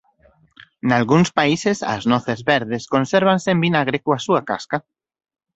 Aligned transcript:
Nalgúns 0.89 1.29
países 1.39 1.77
as 1.95 2.03
noces 2.11 2.39
verdes 2.51 2.83
consérvanse 2.93 3.47
en 3.51 3.59
vinagre 3.65 3.97
coa 4.05 4.19
súa 4.25 4.41
casca. 4.49 4.77